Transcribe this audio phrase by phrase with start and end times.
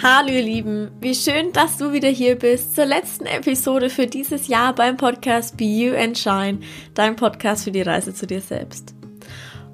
[0.00, 4.46] Hallo ihr Lieben, wie schön, dass du wieder hier bist zur letzten Episode für dieses
[4.46, 6.60] Jahr beim Podcast Be You and Shine,
[6.94, 8.94] dein Podcast für die Reise zu dir selbst.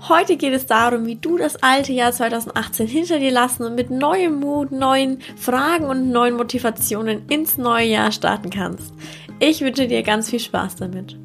[0.09, 3.91] Heute geht es darum, wie du das alte Jahr 2018 hinter dir lassen und mit
[3.91, 8.95] neuem Mut, neuen Fragen und neuen Motivationen ins neue Jahr starten kannst.
[9.41, 11.19] Ich wünsche dir ganz viel Spaß damit.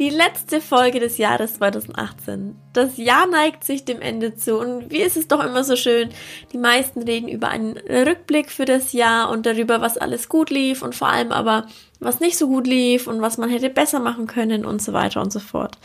[0.00, 2.56] Die letzte Folge des Jahres 2018.
[2.72, 6.08] Das Jahr neigt sich dem Ende zu und wie ist es doch immer so schön,
[6.54, 10.80] die meisten reden über einen Rückblick für das Jahr und darüber, was alles gut lief
[10.80, 11.66] und vor allem aber,
[11.98, 15.20] was nicht so gut lief und was man hätte besser machen können und so weiter
[15.20, 15.76] und so fort.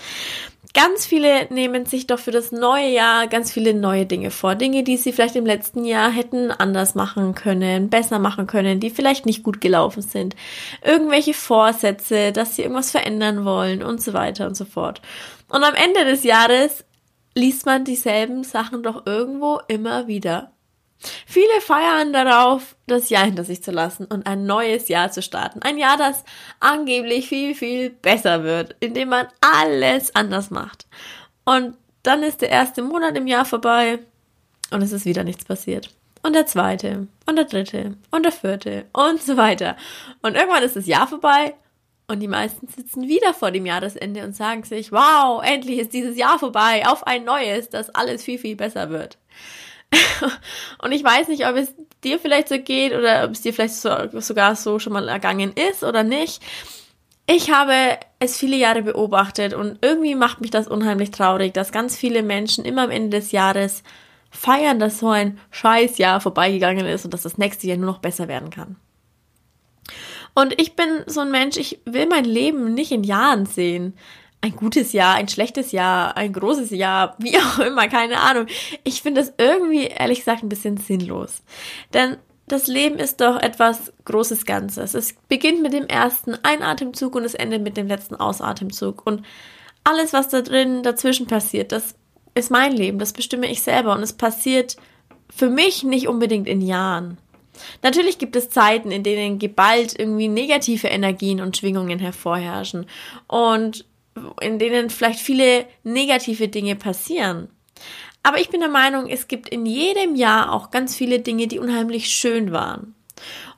[0.75, 4.55] Ganz viele nehmen sich doch für das neue Jahr ganz viele neue Dinge vor.
[4.55, 8.89] Dinge, die sie vielleicht im letzten Jahr hätten anders machen können, besser machen können, die
[8.89, 10.35] vielleicht nicht gut gelaufen sind.
[10.83, 15.01] Irgendwelche Vorsätze, dass sie irgendwas verändern wollen und so weiter und so fort.
[15.47, 16.83] Und am Ende des Jahres
[17.33, 20.54] liest man dieselben Sachen doch irgendwo immer wieder.
[21.25, 25.61] Viele feiern darauf, das Jahr hinter sich zu lassen und ein neues Jahr zu starten.
[25.61, 26.23] Ein Jahr, das
[26.59, 30.87] angeblich viel, viel besser wird, indem man alles anders macht.
[31.43, 33.99] Und dann ist der erste Monat im Jahr vorbei
[34.71, 35.89] und es ist wieder nichts passiert.
[36.23, 39.75] Und der zweite und der dritte und der vierte und so weiter.
[40.23, 41.53] Und irgendwann ist das Jahr vorbei
[42.07, 46.17] und die meisten sitzen wieder vor dem Jahresende und sagen sich, wow, endlich ist dieses
[46.17, 49.17] Jahr vorbei, auf ein neues, das alles viel, viel besser wird.
[50.81, 53.75] und ich weiß nicht, ob es dir vielleicht so geht oder ob es dir vielleicht
[53.75, 56.41] so, sogar so schon mal ergangen ist oder nicht.
[57.27, 57.73] Ich habe
[58.19, 62.65] es viele Jahre beobachtet und irgendwie macht mich das unheimlich traurig, dass ganz viele Menschen
[62.65, 63.81] immer am Ende des Jahres
[64.29, 68.27] feiern, dass so ein Scheißjahr vorbeigegangen ist und dass das nächste Jahr nur noch besser
[68.27, 68.75] werden kann.
[70.35, 73.95] Und ich bin so ein Mensch, ich will mein Leben nicht in Jahren sehen
[74.45, 78.45] ein gutes Jahr, ein schlechtes Jahr, ein großes Jahr, wie auch immer, keine Ahnung.
[78.83, 81.41] Ich finde das irgendwie, ehrlich gesagt, ein bisschen sinnlos.
[81.93, 82.17] Denn
[82.47, 84.93] das Leben ist doch etwas Großes Ganzes.
[84.93, 89.01] Es beginnt mit dem ersten Einatemzug und es endet mit dem letzten Ausatemzug.
[89.05, 89.25] Und
[89.83, 91.95] alles, was da drin dazwischen passiert, das
[92.35, 93.93] ist mein Leben, das bestimme ich selber.
[93.93, 94.75] Und es passiert
[95.35, 97.17] für mich nicht unbedingt in Jahren.
[97.81, 102.85] Natürlich gibt es Zeiten, in denen geballt irgendwie negative Energien und Schwingungen hervorherrschen.
[103.27, 103.85] Und
[104.41, 107.49] in denen vielleicht viele negative Dinge passieren.
[108.23, 111.59] Aber ich bin der Meinung, es gibt in jedem Jahr auch ganz viele Dinge, die
[111.59, 112.95] unheimlich schön waren.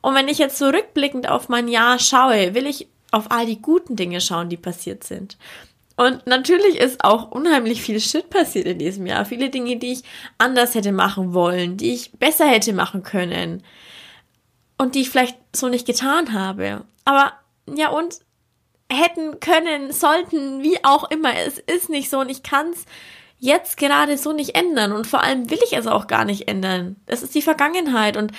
[0.01, 3.61] Und wenn ich jetzt so rückblickend auf mein Jahr schaue, will ich auf all die
[3.61, 5.37] guten Dinge schauen, die passiert sind.
[5.95, 9.25] Und natürlich ist auch unheimlich viel Shit passiert in diesem Jahr.
[9.25, 10.03] Viele Dinge, die ich
[10.37, 13.63] anders hätte machen wollen, die ich besser hätte machen können
[14.77, 16.83] und die ich vielleicht so nicht getan habe.
[17.03, 17.33] Aber
[17.73, 18.19] ja, und
[18.91, 21.35] hätten, können, sollten, wie auch immer.
[21.35, 22.85] Es ist nicht so und ich kann es
[23.39, 26.95] jetzt gerade so nicht ändern und vor allem will ich es auch gar nicht ändern.
[27.05, 28.31] Es ist die Vergangenheit und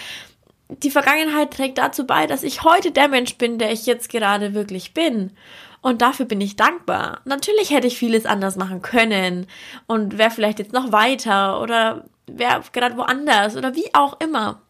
[0.69, 4.55] die Vergangenheit trägt dazu bei, dass ich heute der Mensch bin, der ich jetzt gerade
[4.55, 5.33] wirklich bin.
[5.81, 7.21] Und dafür bin ich dankbar.
[7.25, 9.47] Natürlich hätte ich vieles anders machen können
[9.87, 14.61] und wäre vielleicht jetzt noch weiter oder wäre gerade woanders oder wie auch immer.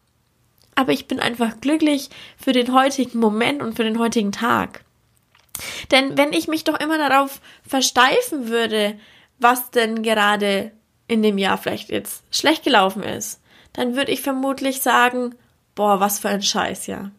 [0.75, 4.85] Aber ich bin einfach glücklich für den heutigen Moment und für den heutigen Tag.
[5.91, 8.99] Denn wenn ich mich doch immer darauf versteifen würde,
[9.39, 10.71] was denn gerade
[11.07, 13.41] in dem Jahr vielleicht jetzt schlecht gelaufen ist,
[13.73, 15.35] dann würde ich vermutlich sagen,
[15.75, 17.11] boah, was für ein Scheiß, ja.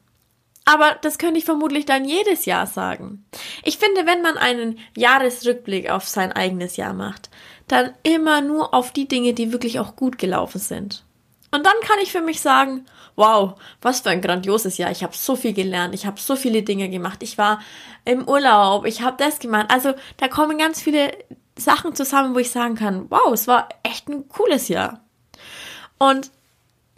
[0.64, 3.24] Aber das könnte ich vermutlich dann jedes Jahr sagen.
[3.64, 7.30] Ich finde, wenn man einen Jahresrückblick auf sein eigenes Jahr macht,
[7.66, 11.04] dann immer nur auf die Dinge, die wirklich auch gut gelaufen sind.
[11.50, 14.90] Und dann kann ich für mich sagen, wow, was für ein grandioses Jahr.
[14.90, 17.22] Ich habe so viel gelernt, ich habe so viele Dinge gemacht.
[17.22, 17.60] Ich war
[18.04, 19.66] im Urlaub, ich habe das gemacht.
[19.68, 21.12] Also da kommen ganz viele
[21.56, 25.00] Sachen zusammen, wo ich sagen kann, wow, es war echt ein cooles Jahr.
[25.98, 26.30] Und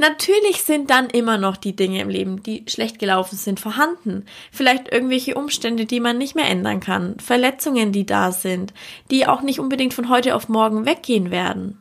[0.02, 4.24] Natürlich sind dann immer noch die Dinge im Leben, die schlecht gelaufen sind, vorhanden.
[4.50, 7.20] Vielleicht irgendwelche Umstände, die man nicht mehr ändern kann.
[7.20, 8.74] Verletzungen, die da sind,
[9.12, 11.80] die auch nicht unbedingt von heute auf morgen weggehen werden.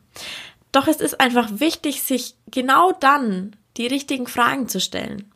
[0.72, 5.30] Doch es ist einfach wichtig, sich genau dann die richtigen Fragen zu stellen.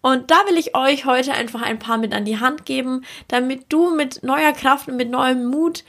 [0.00, 3.66] Und da will ich euch heute einfach ein paar mit an die Hand geben, damit
[3.68, 5.84] du mit neuer Kraft und mit neuem Mut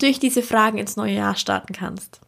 [0.00, 2.20] durch diese Fragen ins neue Jahr starten kannst.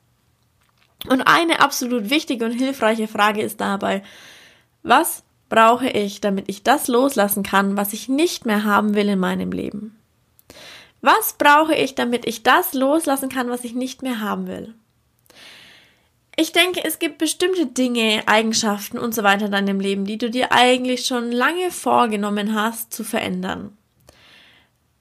[1.08, 4.02] Und eine absolut wichtige und hilfreiche Frage ist dabei,
[4.82, 9.18] was brauche ich, damit ich das loslassen kann, was ich nicht mehr haben will in
[9.18, 9.98] meinem Leben?
[11.00, 14.74] Was brauche ich, damit ich das loslassen kann, was ich nicht mehr haben will?
[16.36, 20.30] Ich denke, es gibt bestimmte Dinge, Eigenschaften und so weiter in deinem Leben, die du
[20.30, 23.76] dir eigentlich schon lange vorgenommen hast zu verändern.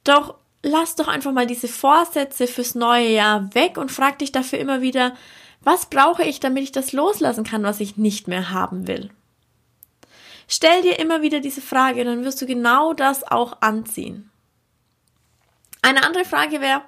[0.03, 4.59] Doch lass doch einfach mal diese Vorsätze fürs neue Jahr weg und frag dich dafür
[4.59, 5.15] immer wieder,
[5.61, 9.09] was brauche ich, damit ich das loslassen kann, was ich nicht mehr haben will?
[10.47, 14.31] Stell dir immer wieder diese Frage, dann wirst du genau das auch anziehen.
[15.81, 16.81] Eine andere Frage wäre,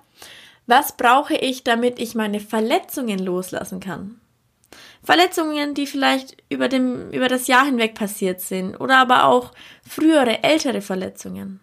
[0.68, 4.20] was brauche ich, damit ich meine Verletzungen loslassen kann?
[5.04, 9.52] Verletzungen, die vielleicht über, dem, über das Jahr hinweg passiert sind oder aber auch
[9.88, 11.62] frühere, ältere Verletzungen.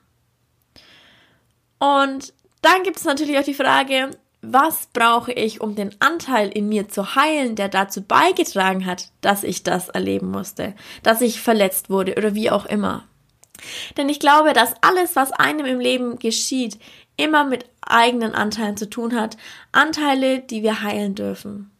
[1.79, 2.33] Und
[2.63, 6.89] dann gibt es natürlich auch die Frage, was brauche ich, um den Anteil in mir
[6.89, 12.15] zu heilen, der dazu beigetragen hat, dass ich das erleben musste, dass ich verletzt wurde
[12.17, 13.05] oder wie auch immer.
[13.97, 16.79] Denn ich glaube, dass alles, was einem im Leben geschieht,
[17.17, 19.37] immer mit eigenen Anteilen zu tun hat,
[19.73, 21.71] Anteile, die wir heilen dürfen.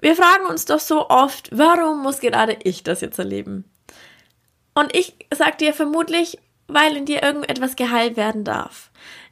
[0.00, 3.64] Wir fragen uns doch so oft, warum muss gerade ich das jetzt erleben?
[4.74, 8.90] Und ich sag dir vermutlich, weil in dir irgendetwas geheilt werden darf.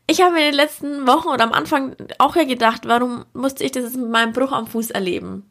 [0.09, 3.73] Ich habe in den letzten Wochen oder am Anfang auch ja gedacht, warum musste ich
[3.73, 5.49] das jetzt mit meinem Bruch am Fuß erleben?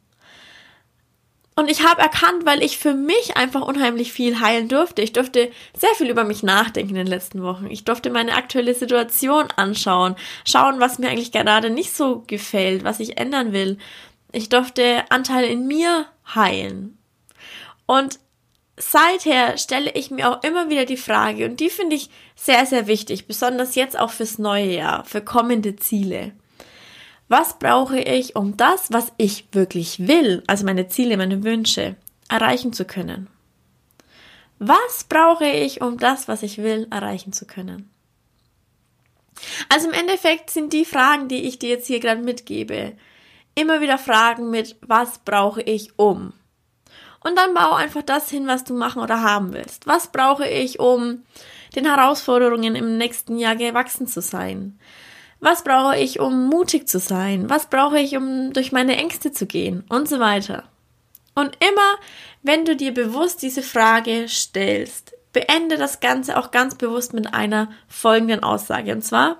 [1.58, 5.00] Und ich habe erkannt, weil ich für mich einfach unheimlich viel heilen durfte.
[5.00, 7.66] Ich durfte sehr viel über mich nachdenken in den letzten Wochen.
[7.70, 13.00] Ich durfte meine aktuelle Situation anschauen, schauen, was mir eigentlich gerade nicht so gefällt, was
[13.00, 13.78] ich ändern will.
[14.36, 16.04] Ich durfte Anteile in mir
[16.34, 16.98] heilen.
[17.86, 18.18] Und
[18.76, 22.86] seither stelle ich mir auch immer wieder die Frage, und die finde ich sehr, sehr
[22.86, 26.32] wichtig, besonders jetzt auch fürs neue Jahr, für kommende Ziele.
[27.28, 31.96] Was brauche ich, um das, was ich wirklich will, also meine Ziele, meine Wünsche,
[32.28, 33.28] erreichen zu können?
[34.58, 37.88] Was brauche ich, um das, was ich will, erreichen zu können?
[39.70, 42.92] Also im Endeffekt sind die Fragen, die ich dir jetzt hier gerade mitgebe,
[43.56, 46.32] immer wieder Fragen mit, was brauche ich um?
[47.24, 49.88] Und dann bau einfach das hin, was du machen oder haben willst.
[49.88, 51.24] Was brauche ich, um
[51.74, 54.78] den Herausforderungen im nächsten Jahr gewachsen zu sein?
[55.40, 57.50] Was brauche ich, um mutig zu sein?
[57.50, 59.84] Was brauche ich, um durch meine Ängste zu gehen?
[59.88, 60.64] Und so weiter.
[61.34, 61.96] Und immer,
[62.42, 67.70] wenn du dir bewusst diese Frage stellst, beende das Ganze auch ganz bewusst mit einer
[67.88, 68.92] folgenden Aussage.
[68.92, 69.36] Und zwar,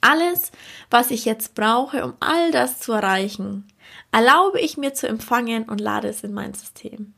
[0.00, 0.52] alles,
[0.90, 3.66] was ich jetzt brauche, um all das zu erreichen,
[4.12, 7.14] erlaube ich mir zu empfangen und lade es in mein System.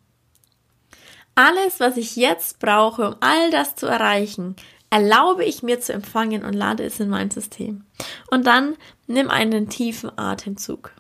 [1.35, 4.57] Alles, was ich jetzt brauche, um all das zu erreichen,
[4.91, 7.85] erlaube ich mir zu empfangen und lade es in mein System.
[8.31, 8.77] Und dann
[9.07, 10.93] nimm einen tiefen Atemzug.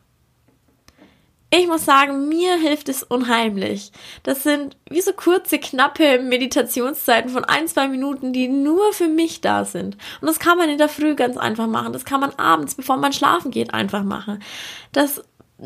[1.50, 3.92] Ich muss sagen, mir hilft es unheimlich.
[4.24, 9.40] Das sind wie so kurze, knappe Meditationszeiten von ein, zwei Minuten, die nur für mich
[9.42, 9.96] da sind.
[10.20, 11.92] Und das kann man in der Früh ganz einfach machen.
[11.92, 14.42] Das kann man abends, bevor man schlafen geht, einfach machen.
[14.90, 15.22] Das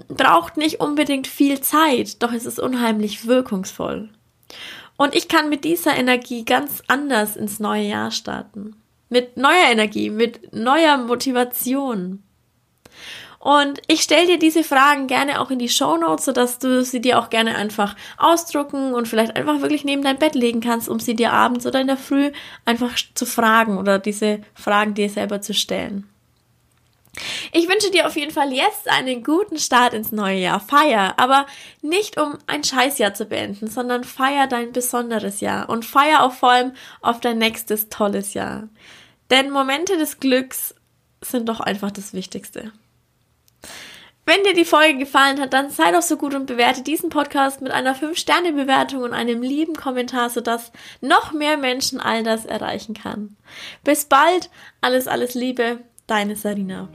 [0.08, 4.10] braucht nicht unbedingt viel Zeit, doch es ist unheimlich wirkungsvoll.
[4.96, 8.76] Und ich kann mit dieser Energie ganz anders ins neue Jahr starten.
[9.08, 12.22] Mit neuer Energie, mit neuer Motivation.
[13.40, 17.00] Und ich stelle dir diese Fragen gerne auch in die Show Notes, sodass du sie
[17.00, 21.00] dir auch gerne einfach ausdrucken und vielleicht einfach wirklich neben dein Bett legen kannst, um
[21.00, 22.32] sie dir abends oder in der Früh
[22.66, 26.06] einfach zu fragen oder diese Fragen dir selber zu stellen.
[27.52, 30.60] Ich wünsche dir auf jeden Fall jetzt einen guten Start ins neue Jahr.
[30.60, 31.46] Feier, aber
[31.81, 36.50] nicht um ein Scheißjahr zu beenden, sondern feier dein besonderes Jahr und feier auch vor
[36.50, 38.68] allem auf dein nächstes tolles Jahr.
[39.30, 40.75] Denn Momente des Glücks
[41.23, 42.70] sind doch einfach das Wichtigste.
[44.30, 47.62] Wenn dir die Folge gefallen hat, dann sei doch so gut und bewerte diesen Podcast
[47.62, 50.70] mit einer 5-Sterne-Bewertung und einem lieben Kommentar, sodass
[51.00, 53.34] noch mehr Menschen all das erreichen kann.
[53.82, 54.49] Bis bald,
[54.80, 56.88] alles, alles Liebe, deine Sarina.